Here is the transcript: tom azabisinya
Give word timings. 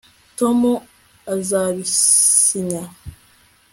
tom 0.37 0.59
azabisinya 1.35 2.83